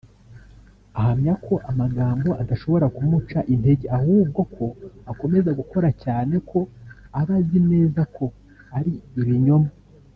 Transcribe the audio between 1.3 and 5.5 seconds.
ko amagambo adashobora kumuca intege ahubwo ko akomeza